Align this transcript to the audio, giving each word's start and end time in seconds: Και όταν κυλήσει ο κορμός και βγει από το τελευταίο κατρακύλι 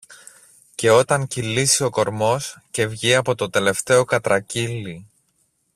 Και 0.75 0.89
όταν 0.89 1.27
κυλήσει 1.27 1.83
ο 1.83 1.89
κορμός 1.89 2.59
και 2.71 2.87
βγει 2.87 3.15
από 3.15 3.35
το 3.35 3.49
τελευταίο 3.49 4.03
κατρακύλι 4.05 5.05